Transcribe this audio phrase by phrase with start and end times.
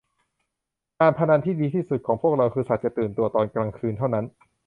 [0.99, 4.25] การพนันที่ดีทีสุดของพวกเราคือสัตว์จะตื่นตัวตอนกลางคืนเท่านั้น